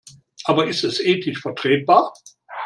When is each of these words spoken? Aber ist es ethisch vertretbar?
Aber 0.45 0.65
ist 0.65 0.83
es 0.83 0.99
ethisch 0.99 1.41
vertretbar? 1.41 2.11